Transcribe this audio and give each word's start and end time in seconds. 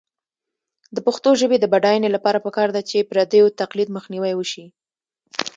د 0.95 0.97
پښتو 1.07 1.29
ژبې 1.41 1.57
د 1.59 1.65
بډاینې 1.73 2.09
لپاره 2.15 2.43
پکار 2.45 2.69
ده 2.75 2.81
چې 2.89 3.07
پردیو 3.09 3.55
تقلید 3.61 3.89
مخنیوی 3.95 4.45
شي. 4.51 4.65